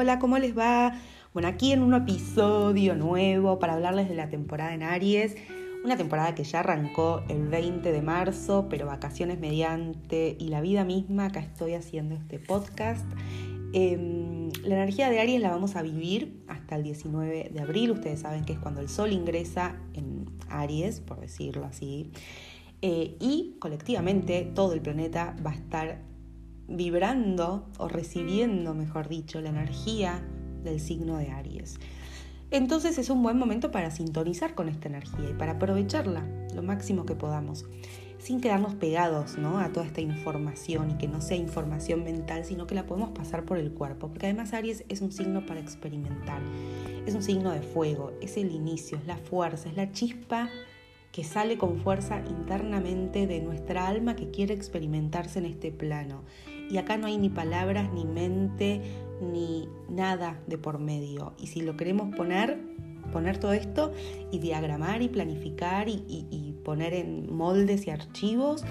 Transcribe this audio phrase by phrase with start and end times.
[0.00, 0.94] Hola, ¿cómo les va?
[1.34, 5.36] Bueno, aquí en un episodio nuevo para hablarles de la temporada en Aries.
[5.84, 10.84] Una temporada que ya arrancó el 20 de marzo, pero vacaciones mediante y la vida
[10.84, 13.04] misma, acá estoy haciendo este podcast.
[13.74, 17.90] Em, la energía de Aries la vamos a vivir hasta el 19 de abril.
[17.90, 22.10] Ustedes saben que es cuando el Sol ingresa en Aries, por decirlo así.
[22.80, 26.09] Eh, y colectivamente todo el planeta va a estar
[26.70, 30.22] vibrando o recibiendo, mejor dicho, la energía
[30.62, 31.78] del signo de Aries.
[32.52, 36.24] Entonces es un buen momento para sintonizar con esta energía y para aprovecharla
[36.54, 37.64] lo máximo que podamos,
[38.18, 39.60] sin quedarnos pegados ¿no?
[39.60, 43.44] a toda esta información y que no sea información mental, sino que la podemos pasar
[43.44, 46.40] por el cuerpo, porque además Aries es un signo para experimentar,
[47.06, 50.50] es un signo de fuego, es el inicio, es la fuerza, es la chispa
[51.12, 56.22] que sale con fuerza internamente de nuestra alma que quiere experimentarse en este plano.
[56.70, 58.80] Y acá no hay ni palabras, ni mente,
[59.20, 61.32] ni nada de por medio.
[61.38, 62.60] Y si lo queremos poner,
[63.12, 63.92] poner todo esto
[64.30, 68.64] y diagramar y planificar y, poner en moldes y archivos,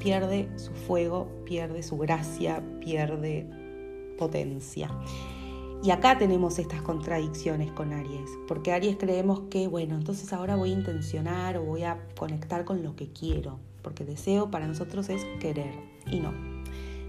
[0.00, 3.46] pierde su fuego, pierde su gracia, pierde
[4.18, 4.90] potencia.
[5.82, 10.70] Y acá tenemos estas contradicciones con Aries, porque Aries creemos que, bueno, entonces ahora voy
[10.70, 15.24] a intencionar o voy a conectar con lo que quiero, porque deseo para nosotros es
[15.38, 15.72] querer.
[16.10, 16.32] Y no,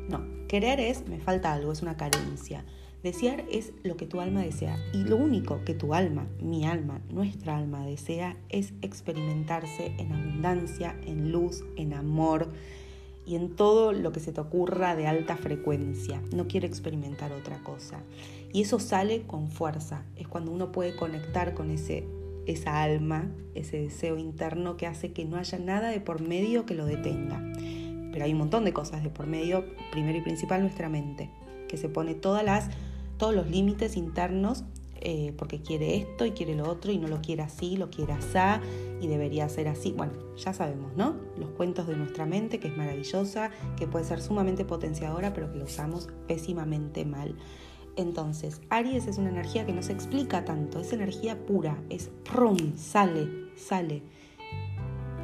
[0.07, 2.63] no, querer es, me falta algo, es una carencia.
[3.01, 4.77] Desear es lo que tu alma desea.
[4.93, 10.95] Y lo único que tu alma, mi alma, nuestra alma desea es experimentarse en abundancia,
[11.07, 12.49] en luz, en amor
[13.25, 16.21] y en todo lo que se te ocurra de alta frecuencia.
[16.35, 18.01] No quiere experimentar otra cosa.
[18.51, 20.03] Y eso sale con fuerza.
[20.15, 22.07] Es cuando uno puede conectar con ese,
[22.45, 26.73] esa alma, ese deseo interno que hace que no haya nada de por medio que
[26.73, 27.43] lo detenga.
[28.11, 31.29] Pero hay un montón de cosas de por medio, primero y principal nuestra mente,
[31.67, 32.69] que se pone todas las,
[33.17, 34.63] todos los límites internos
[35.01, 38.11] eh, porque quiere esto y quiere lo otro y no lo quiere así, lo quiere
[38.11, 38.37] así
[38.99, 39.93] y debería ser así.
[39.93, 41.15] Bueno, ya sabemos, ¿no?
[41.37, 45.57] Los cuentos de nuestra mente, que es maravillosa, que puede ser sumamente potenciadora, pero que
[45.57, 47.35] lo usamos pésimamente mal.
[47.95, 52.75] Entonces, Aries es una energía que no se explica tanto, es energía pura, es rum,
[52.77, 54.01] sale, sale.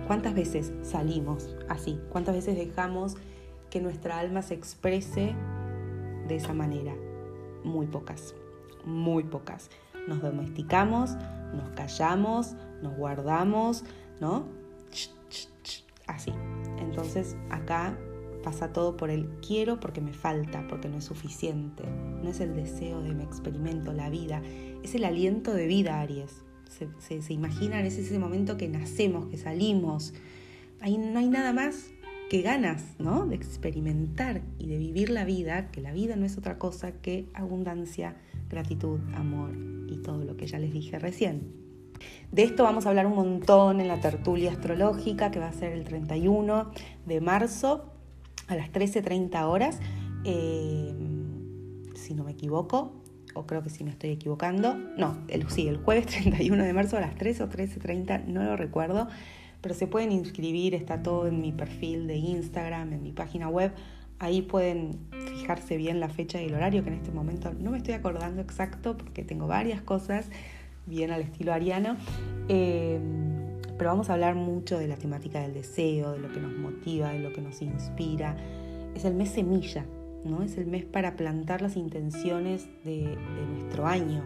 [0.08, 2.00] ¿Cuántas veces salimos así?
[2.10, 3.16] ¿Cuántas veces dejamos
[3.70, 5.34] que nuestra alma se exprese
[6.28, 6.94] de esa manera?
[7.64, 8.36] Muy pocas,
[8.86, 9.70] muy pocas.
[10.08, 11.16] Nos domesticamos,
[11.54, 12.54] nos callamos,
[12.84, 13.84] nos guardamos,
[14.20, 14.46] ¿no?
[16.08, 16.32] Así.
[16.78, 17.98] Entonces acá
[18.46, 21.84] pasa todo por el quiero porque me falta, porque no es suficiente.
[22.22, 24.42] No es el deseo de me experimento, la vida.
[24.84, 26.44] Es el aliento de vida, Aries.
[26.70, 30.14] Se, se, imaginan, es ese momento que nacemos, que salimos.
[30.80, 31.90] Ahí no hay nada más
[32.30, 33.26] que ganas, ¿no?
[33.26, 37.28] De experimentar y de vivir la vida, que la vida no es otra cosa que
[37.34, 38.16] abundancia,
[38.48, 39.52] gratitud, amor
[39.88, 41.52] y todo lo que ya les dije recién.
[42.32, 45.72] De esto vamos a hablar un montón en la tertulia astrológica que va a ser
[45.72, 46.72] el 31
[47.08, 47.95] de marzo
[48.48, 49.80] a las 13.30 horas,
[50.24, 50.94] eh,
[51.96, 52.94] si no me equivoco,
[53.34, 56.98] o creo que si me estoy equivocando, no, el, sí, el jueves 31 de marzo
[56.98, 59.08] a las 3 o 13.30, no lo recuerdo,
[59.62, 63.72] pero se pueden inscribir, está todo en mi perfil de Instagram, en mi página web,
[64.20, 67.78] ahí pueden fijarse bien la fecha y el horario, que en este momento no me
[67.78, 70.30] estoy acordando exacto porque tengo varias cosas
[70.86, 71.98] bien al estilo ariano.
[72.48, 73.00] Eh,
[73.78, 77.10] pero vamos a hablar mucho de la temática del deseo, de lo que nos motiva,
[77.10, 78.38] de lo que nos inspira.
[78.96, 79.86] Es el mes semilla,
[80.24, 80.44] ¿no?
[80.44, 83.18] Es el mes para plantar las intenciones de,
[83.54, 84.24] nuestro año,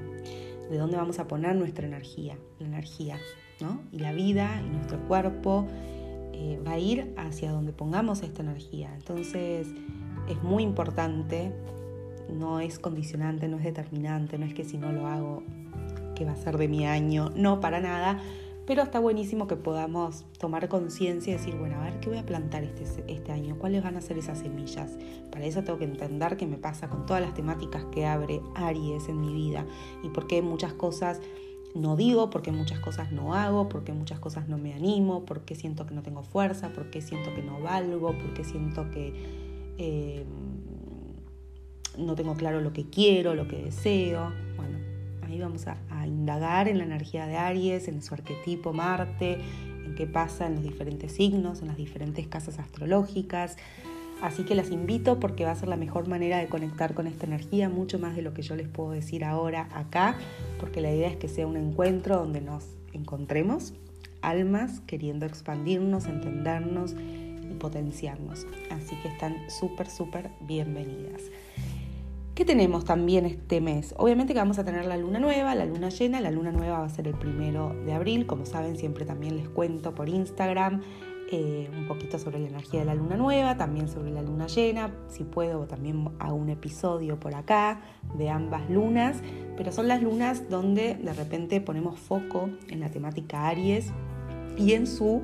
[0.69, 3.17] de dónde vamos a poner nuestra energía, la energía,
[3.59, 3.81] ¿no?
[3.91, 5.65] Y la vida y nuestro cuerpo
[6.33, 8.93] eh, va a ir hacia donde pongamos esta energía.
[8.93, 9.67] Entonces
[10.29, 11.51] es muy importante,
[12.31, 15.41] no es condicionante, no es determinante, no es que si no lo hago,
[16.15, 18.19] que va a ser de mi año, no, para nada
[18.69, 22.23] pero está buenísimo que podamos tomar conciencia y decir, bueno, a ver, ¿qué voy a
[22.23, 23.57] plantar este, este año?
[23.57, 24.95] ¿Cuáles van a ser esas semillas?
[25.31, 29.09] Para eso tengo que entender qué me pasa con todas las temáticas que abre Aries
[29.09, 29.65] en mi vida
[30.03, 31.19] y por qué muchas cosas
[31.73, 35.25] no digo, por qué muchas cosas no hago, por qué muchas cosas no me animo,
[35.25, 38.43] por qué siento que no tengo fuerza, por qué siento que no valgo, por qué
[38.43, 39.15] siento que
[39.79, 40.25] eh,
[41.97, 44.31] no tengo claro lo que quiero, lo que deseo.
[44.57, 44.77] Bueno,
[45.23, 45.75] ahí vamos a,
[46.07, 49.39] indagar en la energía de Aries, en su arquetipo Marte,
[49.85, 53.57] en qué pasa en los diferentes signos, en las diferentes casas astrológicas.
[54.21, 57.25] Así que las invito porque va a ser la mejor manera de conectar con esta
[57.25, 60.17] energía, mucho más de lo que yo les puedo decir ahora acá,
[60.59, 63.73] porque la idea es que sea un encuentro donde nos encontremos,
[64.21, 66.95] almas queriendo expandirnos, entendernos
[67.49, 68.45] y potenciarnos.
[68.71, 71.21] Así que están súper, súper bienvenidas.
[72.39, 73.93] ¿Qué tenemos también este mes?
[73.97, 76.21] Obviamente que vamos a tener la luna nueva, la luna llena.
[76.21, 78.27] La luna nueva va a ser el primero de abril.
[78.27, 80.81] Como saben, siempre también les cuento por Instagram
[81.33, 84.89] eh, un poquito sobre la energía de la luna nueva, también sobre la luna llena.
[85.09, 87.81] Si puedo, también hago un episodio por acá
[88.17, 89.17] de ambas lunas.
[89.57, 93.91] Pero son las lunas donde de repente ponemos foco en la temática Aries
[94.57, 95.21] y en su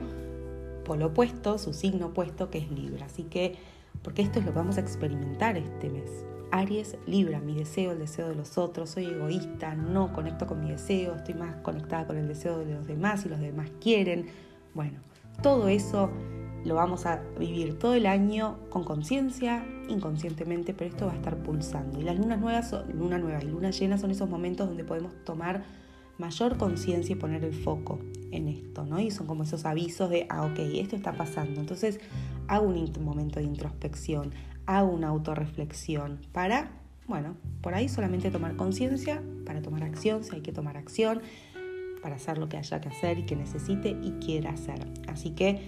[0.84, 3.06] polo opuesto, su signo opuesto, que es Libra.
[3.06, 3.56] Así que,
[4.02, 6.26] porque esto es lo que vamos a experimentar este mes.
[6.56, 10.72] Aries, Libra, mi deseo, el deseo de los otros, soy egoísta, no conecto con mi
[10.72, 14.28] deseo, estoy más conectada con el deseo de los demás y los demás quieren.
[14.74, 15.00] Bueno,
[15.44, 16.10] todo eso
[16.64, 21.36] lo vamos a vivir todo el año con conciencia, inconscientemente, pero esto va a estar
[21.44, 22.00] pulsando.
[22.00, 25.66] Y las lunas nuevas, luna nueva y luna llena son esos momentos donde podemos tomar
[26.18, 28.00] mayor conciencia y poner el foco
[28.32, 29.02] en esto, ¿no?
[29.02, 31.60] Y son como esos avisos de, ah, ok, esto está pasando.
[31.60, 32.00] Entonces
[32.48, 34.32] hago un momento de introspección,
[34.66, 36.72] hago una autorreflexión para,
[37.08, 41.22] bueno, por ahí solamente tomar conciencia, para tomar acción, si hay que tomar acción,
[42.02, 44.88] para hacer lo que haya que hacer y que necesite y quiera hacer.
[45.08, 45.62] Así que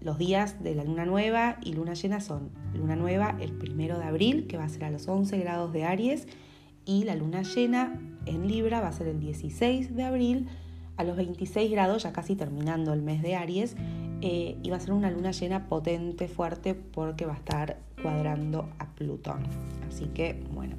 [0.00, 4.04] los días de la luna nueva y luna llena son luna nueva el primero de
[4.04, 6.26] abril, que va a ser a los 11 grados de Aries,
[6.84, 10.48] y la luna llena en Libra va a ser el 16 de abril
[10.96, 13.76] a los 26 grados, ya casi terminando el mes de Aries,
[14.22, 18.68] eh, y va a ser una luna llena potente, fuerte, porque va a estar cuadrando
[18.78, 19.42] a Plutón.
[19.88, 20.76] Así que, bueno.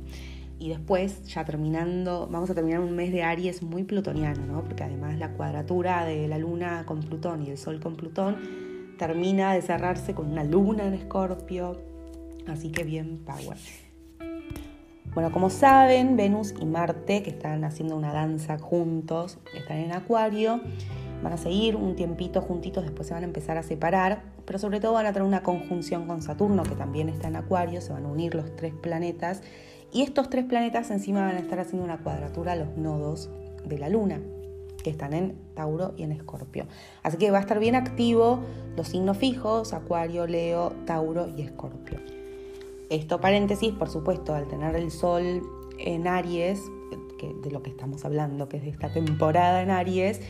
[0.60, 4.64] Y después, ya terminando, vamos a terminar un mes de Aries muy plutoniano, ¿no?
[4.64, 8.38] Porque además la cuadratura de la luna con Plutón y el sol con Plutón
[9.00, 11.82] termina de cerrarse con una luna en Escorpio.
[12.48, 13.58] Así que bien power.
[15.14, 20.62] Bueno, como saben, Venus y Marte, que están haciendo una danza juntos, están en Acuario,
[21.24, 24.80] van a seguir un tiempito juntitos, después se van a empezar a separar, pero sobre
[24.80, 28.06] todo van a tener una conjunción con Saturno, que también está en Acuario, se van
[28.06, 29.42] a unir los tres planetas,
[29.94, 33.30] y estos tres planetas encima van a estar haciendo una cuadratura a los nodos
[33.66, 34.20] de la Luna,
[34.84, 36.66] que están en Tauro y en Escorpio.
[37.04, 38.40] Así que va a estar bien activo
[38.76, 42.00] los signos fijos, Acuario, Leo, Tauro y Escorpio.
[42.90, 45.44] Esto paréntesis, por supuesto, al tener el Sol
[45.78, 46.62] en Aries,
[47.22, 50.22] de lo que estamos hablando, que es de esta temporada en Aries,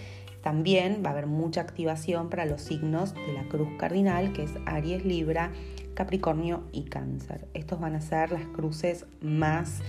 [0.41, 4.51] también va a haber mucha activación para los signos de la cruz cardinal, que es
[4.65, 5.51] Aries, Libra,
[5.93, 7.47] Capricornio y Cáncer.
[7.53, 9.81] Estos van a ser las cruces más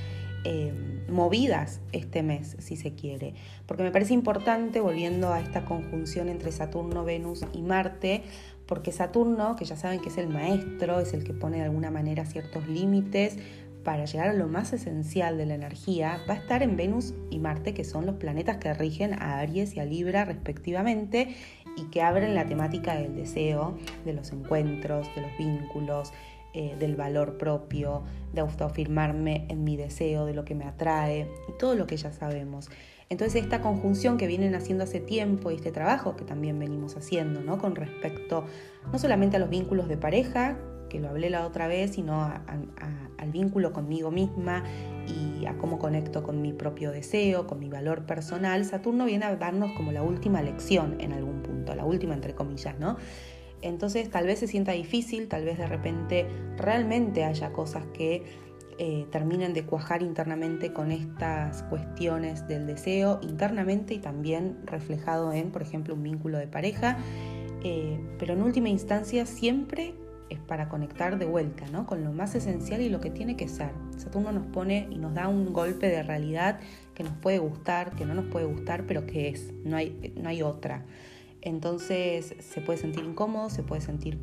[0.44, 0.72] eh,
[1.08, 3.34] movidas este mes, si se quiere.
[3.66, 8.22] Porque me parece importante, volviendo a esta conjunción entre Saturno, Venus y Marte,
[8.66, 11.90] porque Saturno, que ya saben que es el maestro, es el que pone de alguna
[11.90, 13.36] manera ciertos límites
[13.84, 17.38] para llegar a lo más esencial de la energía, va a estar en Venus y
[17.38, 21.34] Marte, que son los planetas que rigen a Aries y a Libra respectivamente
[21.76, 26.12] y que abren la temática del deseo, de los encuentros, de los vínculos,
[26.54, 28.02] eh, del valor propio,
[28.32, 32.12] de autoafirmarme en mi deseo, de lo que me atrae y todo lo que ya
[32.12, 32.68] sabemos.
[33.08, 37.40] Entonces esta conjunción que vienen haciendo hace tiempo y este trabajo que también venimos haciendo,
[37.40, 37.58] ¿no?
[37.58, 38.44] Con respecto
[38.90, 40.58] no solamente a los vínculos de pareja,
[40.92, 44.62] que lo hablé la otra vez, sino al vínculo conmigo misma
[45.08, 49.34] y a cómo conecto con mi propio deseo, con mi valor personal, Saturno viene a
[49.36, 52.98] darnos como la última lección en algún punto, la última entre comillas, ¿no?
[53.62, 56.26] Entonces tal vez se sienta difícil, tal vez de repente
[56.58, 58.22] realmente haya cosas que
[58.78, 65.52] eh, terminen de cuajar internamente con estas cuestiones del deseo internamente y también reflejado en,
[65.52, 66.98] por ejemplo, un vínculo de pareja.
[67.64, 69.94] Eh, pero en última instancia siempre
[70.32, 71.86] es para conectar de vuelta, ¿no?
[71.86, 73.70] Con lo más esencial y lo que tiene que ser.
[73.96, 76.60] Saturno nos pone y nos da un golpe de realidad
[76.94, 80.28] que nos puede gustar, que no nos puede gustar, pero que es, no hay, no
[80.28, 80.84] hay otra.
[81.40, 84.18] Entonces se puede sentir incómodo, se puede sentir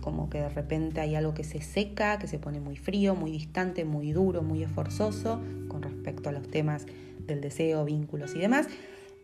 [0.00, 3.30] como que de repente hay algo que se seca, que se pone muy frío, muy
[3.30, 6.86] distante, muy duro, muy esforzoso con respecto a los temas
[7.26, 8.68] del deseo, vínculos y demás,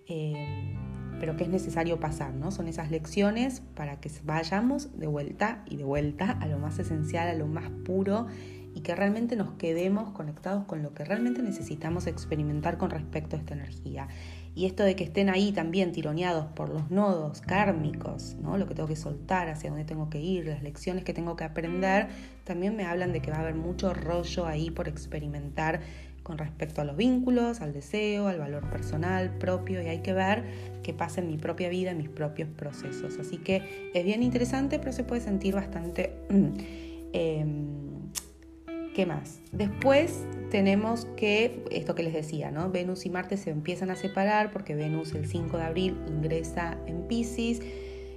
[0.06, 0.76] eh,
[1.20, 2.50] pero que es necesario pasar, ¿no?
[2.50, 7.28] Son esas lecciones para que vayamos de vuelta y de vuelta a lo más esencial,
[7.28, 8.26] a lo más puro
[8.74, 13.40] y que realmente nos quedemos conectados con lo que realmente necesitamos experimentar con respecto a
[13.40, 14.08] esta energía.
[14.54, 18.56] Y esto de que estén ahí también tironeados por los nodos kármicos, ¿no?
[18.56, 21.44] lo que tengo que soltar, hacia dónde tengo que ir, las lecciones que tengo que
[21.44, 22.08] aprender,
[22.44, 25.80] también me hablan de que va a haber mucho rollo ahí por experimentar
[26.22, 30.44] con respecto a los vínculos, al deseo, al valor personal propio y hay que ver
[30.82, 33.18] qué pasa en mi propia vida, en mis propios procesos.
[33.18, 36.14] Así que es bien interesante, pero se puede sentir bastante...
[37.12, 37.46] Eh,
[38.98, 39.40] ¿Qué más?
[39.52, 42.68] Después tenemos que, esto que les decía, ¿no?
[42.70, 47.02] Venus y Marte se empiezan a separar porque Venus el 5 de abril ingresa en
[47.06, 47.60] Pisces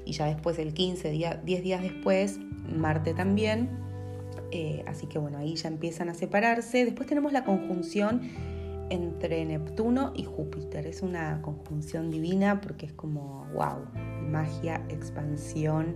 [0.06, 3.70] y ya después el 15, día, 10 días después, Marte también.
[4.52, 6.86] Eh, así que bueno, ahí ya empiezan a separarse.
[6.86, 8.22] Después tenemos la conjunción
[8.90, 10.86] entre Neptuno y Júpiter.
[10.86, 13.86] Es una conjunción divina porque es como, wow,
[14.30, 15.96] magia, expansión,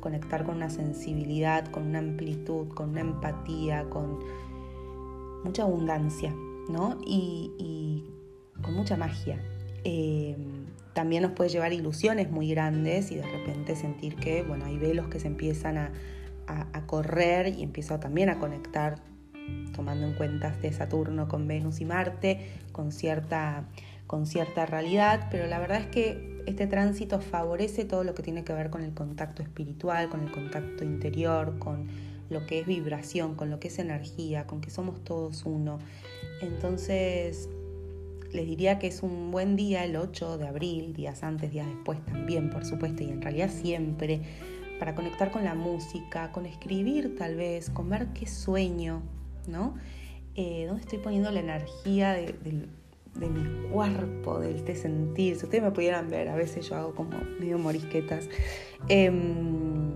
[0.00, 4.20] conectar con una sensibilidad, con una amplitud, con una empatía, con
[5.44, 6.32] mucha abundancia,
[6.68, 6.98] ¿no?
[7.04, 8.04] Y,
[8.62, 9.40] con mucha magia.
[9.84, 10.36] Eh,
[10.92, 15.06] también nos puede llevar ilusiones muy grandes y de repente sentir que, bueno, hay velos
[15.06, 15.92] que se empiezan a,
[16.86, 18.96] correr y empiezo también a conectar,
[19.74, 22.40] tomando en cuenta este Saturno con Venus y Marte,
[22.72, 23.64] con cierta,
[24.06, 28.42] con cierta realidad, pero la verdad es que este tránsito favorece todo lo que tiene
[28.42, 31.86] que ver con el contacto espiritual, con el contacto interior, con
[32.30, 35.78] lo que es vibración, con lo que es energía, con que somos todos uno.
[36.40, 37.48] Entonces,
[38.32, 42.04] les diría que es un buen día el 8 de abril, días antes, días después
[42.06, 44.22] también, por supuesto, y en realidad siempre,
[44.78, 49.02] para conectar con la música, con escribir tal vez, con ver qué sueño,
[49.46, 49.74] ¿no?
[50.34, 52.34] Eh, ¿Dónde estoy poniendo la energía de,
[53.14, 55.36] mi cuerpo, de este sentir?
[55.36, 58.28] Si ustedes me pudieran ver, a veces yo hago como medio morisquetas.
[58.88, 59.92] Em,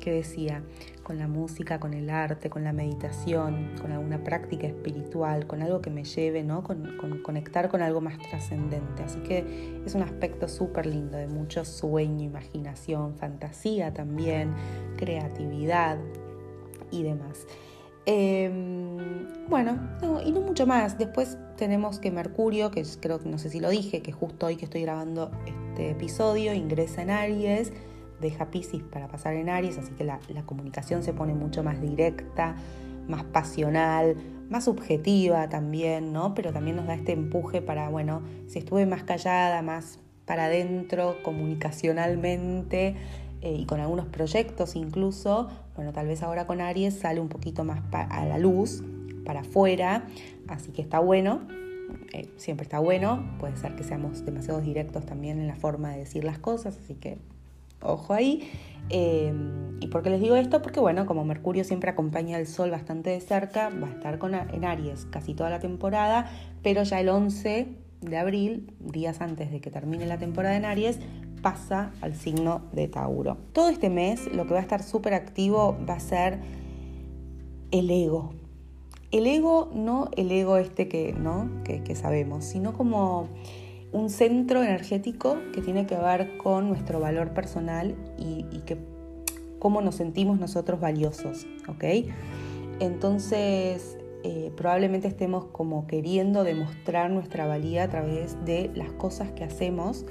[0.00, 0.62] ¿Qué decía?
[1.08, 5.80] Con la música, con el arte, con la meditación, con alguna práctica espiritual, con algo
[5.80, 6.62] que me lleve, ¿no?
[6.62, 9.02] Con, conectar con algo más trascendente.
[9.02, 14.52] Así que es un aspecto súper lindo de mucho sueño, imaginación, fantasía también,
[14.98, 15.96] creatividad
[16.90, 17.46] y demás.
[18.04, 19.78] Em, bueno,
[20.26, 20.98] y no mucho más.
[20.98, 24.56] Después tenemos que Mercurio, que creo que no sé si lo dije, que justo hoy
[24.56, 27.72] que estoy grabando este episodio, ingresa en Aries
[28.20, 32.56] deja Pisces para pasar en Aries, así que la, comunicación se pone mucho más directa,
[33.08, 34.16] más pasional,
[34.48, 36.34] más subjetiva también, ¿no?
[36.34, 41.16] Pero también nos da este empuje para, bueno, si estuve más callada, más para adentro,
[41.22, 42.96] comunicacionalmente
[43.40, 47.64] eh, y con algunos proyectos incluso, bueno, tal vez ahora con Aries sale un poquito
[47.64, 48.82] más a la luz,
[49.28, 50.06] para afuera,
[50.48, 51.42] así que está bueno.
[52.14, 55.98] Eh, siempre está bueno, puede ser que seamos demasiado directos también en la forma de
[55.98, 57.18] decir las cosas, así que
[57.80, 58.50] Ojo ahí.
[58.90, 59.32] Eh,
[59.80, 60.62] ¿Y por qué les digo esto?
[60.62, 64.34] Porque bueno, como Mercurio siempre acompaña al Sol bastante de cerca, va a estar con,
[64.34, 66.30] en Aries casi toda la temporada,
[66.62, 67.68] pero ya el 11
[68.00, 70.98] de abril, días antes de que termine la temporada en Aries,
[71.42, 73.36] pasa al signo de Tauro.
[73.52, 76.38] Todo este mes lo que va a estar súper activo va a ser
[77.70, 78.32] el ego.
[79.10, 81.48] El ego, no el ego este que, ¿no?
[81.64, 83.28] que sabemos, sino como
[83.92, 88.76] un centro energético que tiene que ver con nuestro valor personal y, que
[89.58, 91.84] cómo nos sentimos nosotros valiosos, ¿ok?
[92.80, 99.42] Entonces, eh, probablemente estemos como queriendo demostrar nuestra valía a través de las cosas que
[99.42, 100.04] hacemos,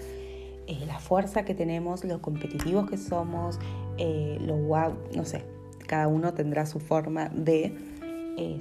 [0.65, 3.59] eh, la fuerza que tenemos, lo competitivos que somos,
[3.97, 5.43] eh, lo wow, no sé,
[5.87, 7.73] cada uno tendrá su forma de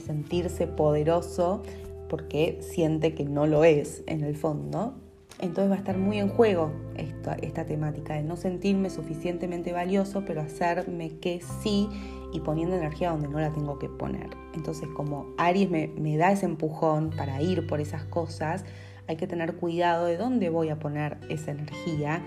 [0.07, 1.63] sentirse poderoso
[2.09, 4.95] porque siente que no lo es en el fondo,
[5.39, 10.41] entonces va a estar muy en juego esta, temática de no sentirme suficientemente valioso, pero
[10.41, 11.89] hacerme que sí
[12.33, 14.31] y poniendo energía donde no la tengo que poner.
[14.55, 18.65] Entonces como Aries me, me da ese empujón para ir por esas cosas,
[19.09, 22.23] hay que tener cuidado de dónde voy a poner esa energía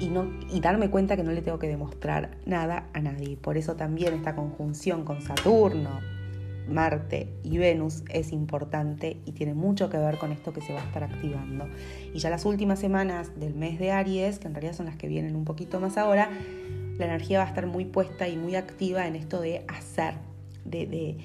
[0.00, 3.36] y, no, y darme cuenta que no le tengo que demostrar nada a nadie.
[3.36, 6.00] Por eso también esta conjunción con Saturno,
[6.68, 10.82] Marte y Venus es importante y tiene mucho que ver con esto que se va
[10.82, 11.68] a estar activando.
[12.12, 15.08] Y ya las últimas semanas del mes de Aries, que en realidad son las que
[15.08, 16.30] vienen un poquito más ahora,
[16.98, 20.14] la energía va a estar muy puesta y muy activa en esto de hacer,
[20.64, 21.18] de,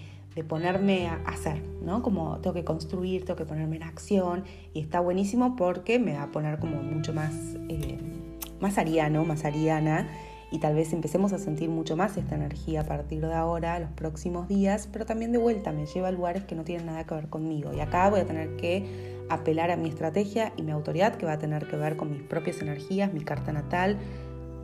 [0.48, 2.02] ponerme a hacer, ¿no?
[2.02, 6.24] Como tengo que construir, tengo que ponerme en acción y está buenísimo porque me va
[6.24, 7.34] a poner como mucho más,
[7.68, 8.00] eh,
[8.62, 10.08] más ariano, más ariana
[10.52, 13.92] y tal vez empecemos a sentir mucho más esta energía a partir de ahora, los
[13.92, 17.14] próximos días, pero también de vuelta me lleva a lugares que no tienen nada que
[17.14, 17.74] ver conmigo.
[17.74, 21.34] Y acá voy a tener que apelar a mi estrategia y mi autoridad, que va
[21.34, 23.98] a tener que ver con mis propias energías, mi carta natal,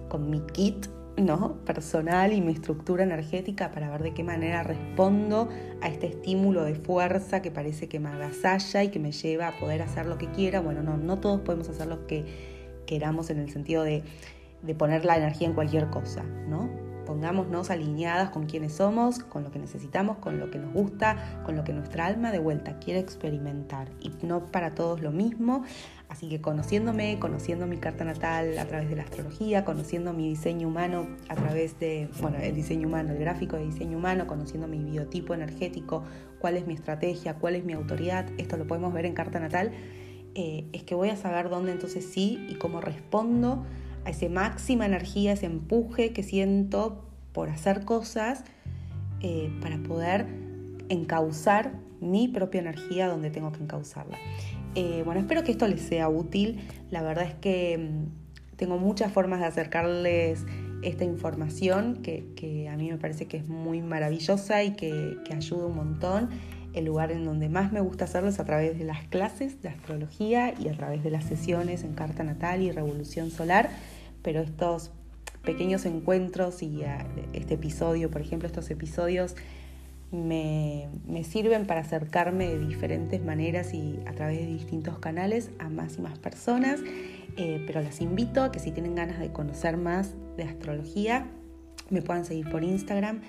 [0.09, 0.87] con mi kit
[1.17, 1.57] ¿no?
[1.65, 5.49] personal y mi estructura energética para ver de qué manera respondo
[5.81, 9.59] a este estímulo de fuerza que parece que me agasalla y que me lleva a
[9.59, 10.59] poder hacer lo que quiera.
[10.61, 12.25] Bueno, no, no todos podemos hacer lo que
[12.85, 14.03] queramos en el sentido de
[14.65, 16.69] de poner la energía en cualquier cosa, ¿no?
[17.05, 21.55] Pongámonos alineadas con quienes somos, con lo que necesitamos, con lo que nos gusta, con
[21.55, 23.89] lo que nuestra alma de vuelta quiere experimentar.
[24.01, 25.63] Y no para todos lo mismo.
[26.09, 30.67] Así que conociéndome, conociendo mi carta natal a través de la astrología, conociendo mi diseño
[30.67, 34.83] humano a través de, bueno, el diseño humano, el gráfico de diseño humano, conociendo mi
[34.83, 36.03] biotipo energético,
[36.39, 39.71] cuál es mi estrategia, cuál es mi autoridad, esto lo podemos ver en carta natal,
[40.35, 43.65] eh, es que voy a saber dónde entonces sí y cómo respondo
[44.05, 48.43] a esa máxima energía, ese empuje que siento por hacer cosas
[49.21, 50.27] eh, para poder
[50.89, 54.17] encauzar mi propia energía donde tengo que encauzarla.
[54.75, 56.59] Eh, bueno, espero que esto les sea útil.
[56.91, 60.45] La verdad es que mm, tengo muchas formas de acercarles
[60.83, 65.65] esta información que, a mí me parece que es muy maravillosa y que, que ayuda
[65.65, 66.29] un montón.
[66.73, 69.69] El lugar en donde más me gusta hacerlo es a través de las clases de
[69.69, 73.69] astrología y a través de las sesiones en Carta Natal y Revolución Solar,
[74.25, 74.89] pero estos
[75.43, 79.35] pequeños encuentros y ah, este episodio, por ejemplo, estos episodios
[80.11, 80.89] me,
[81.23, 86.01] sirven para acercarme de diferentes maneras y a través de distintos canales a más y
[86.01, 86.79] más personas,
[87.37, 91.27] eh, pero las invito a que si tienen ganas de conocer más de astrología,
[91.91, 93.21] me puedan seguir por Instagram,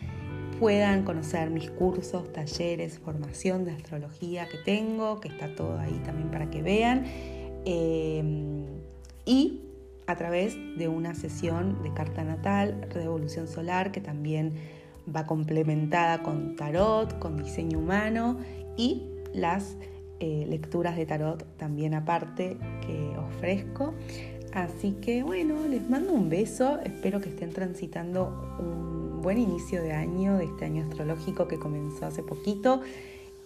[0.59, 6.31] puedan conocer mis cursos, talleres, formación de astrología que tengo, que está todo ahí también
[6.31, 7.05] para que vean.
[7.67, 8.65] Eh,
[9.27, 9.66] y
[10.07, 14.55] a través de una sesión de carta natal, revolución solar, que también
[15.15, 18.39] va complementada con tarot, con diseño humano
[18.77, 19.77] y las
[20.19, 23.95] eh, lecturas de tarot también aparte que ofrezco.
[24.53, 29.93] Así que bueno, les mando un beso, espero que estén transitando un buen inicio de
[29.93, 32.81] año, de este año astrológico que comenzó hace poquito.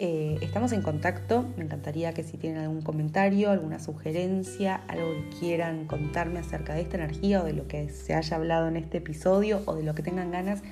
[0.02, 5.38] Eh, estamos en contacto, me encantaría que si tienen algún comentario, alguna sugerencia, algo que
[5.38, 8.96] quieran contarme acerca de esta energía o de lo que se haya hablado en este
[8.96, 10.62] episodio o de lo que tengan ganas,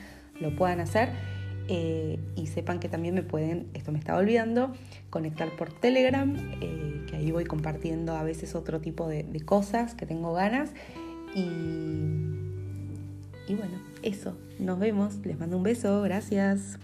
[0.40, 1.11] lo puedan hacer.
[1.68, 4.73] Eh, y sepan que también me pueden, esto me estaba olvidando,
[5.11, 9.94] conectar por Telegram, eh, que ahí voy compartiendo a veces otro tipo de, de cosas
[9.94, 10.70] que tengo ganas.
[11.35, 11.42] Y,
[13.47, 16.78] y bueno, eso, nos vemos, les mando un beso, gracias.